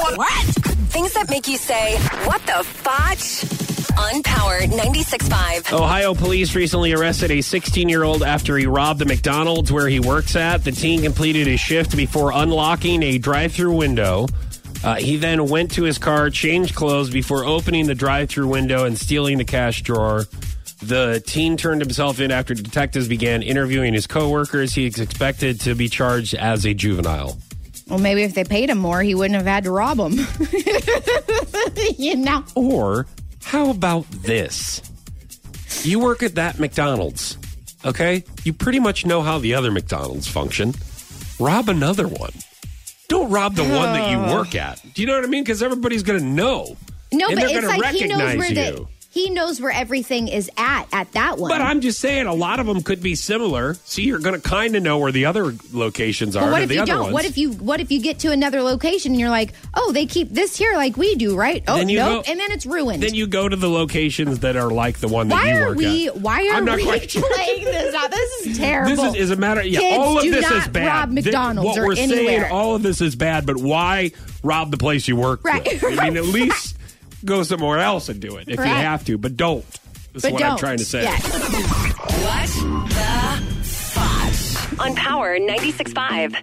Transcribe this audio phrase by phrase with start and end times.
[0.00, 0.46] What?
[0.90, 3.44] Things that make you say, what the fotch?
[3.98, 5.72] On Power 96.5.
[5.78, 10.00] Ohio police recently arrested a 16 year old after he robbed the McDonald's where he
[10.00, 10.64] works at.
[10.64, 14.26] The teen completed his shift before unlocking a drive through window.
[14.82, 18.84] Uh, he then went to his car, changed clothes before opening the drive through window
[18.84, 20.26] and stealing the cash drawer.
[20.82, 24.74] The teen turned himself in after detectives began interviewing his coworkers.
[24.74, 27.38] He is expected to be charged as a juvenile.
[27.90, 30.12] Well, maybe if they paid him more, he wouldn't have had to rob them.
[31.98, 32.44] you know?
[32.54, 33.06] Or
[33.42, 34.80] how about this?
[35.82, 37.36] You work at that McDonald's,
[37.84, 38.24] okay?
[38.44, 40.72] You pretty much know how the other McDonald's function.
[41.40, 42.32] Rob another one.
[43.08, 44.36] Don't rob the one that you oh.
[44.36, 44.80] work at.
[44.94, 45.42] Do you know what I mean?
[45.42, 46.76] Because everybody's going to know.
[47.12, 48.54] No, and but it's like he knows where you.
[48.54, 51.50] the he knows where everything is at at that one.
[51.50, 53.74] But I'm just saying, a lot of them could be similar.
[53.84, 56.44] See, you're going to kind of know where the other locations are.
[56.44, 57.00] But what if you don't?
[57.00, 57.12] Ones.
[57.14, 60.06] What if you what if you get to another location and you're like, oh, they
[60.06, 61.64] keep this here like we do, right?
[61.66, 63.02] Oh, nope, go- and then it's ruined.
[63.02, 65.68] Then you go to the locations that are like the one that why you are
[65.70, 66.08] work we?
[66.08, 66.16] at.
[66.16, 67.28] Why are I'm not we quite sure.
[67.34, 68.10] playing this out?
[68.12, 68.90] This is terrible.
[68.96, 69.62] This is, is a matter.
[69.64, 70.86] Yeah, Kids, all of do this not is bad.
[70.86, 73.44] rob McDonald's what or we're saying, all of this is bad.
[73.44, 74.12] But why
[74.44, 75.42] rob the place you work?
[75.44, 75.98] Right, with?
[75.98, 76.76] I mean, at least
[77.24, 79.18] go somewhere else and do it if you have to.
[79.18, 79.64] But don't.
[80.12, 80.52] That's but what don't.
[80.52, 81.02] I'm trying to say.
[81.02, 81.22] Yes.
[82.24, 84.80] What the fotch?
[84.80, 86.36] On Power 96.5.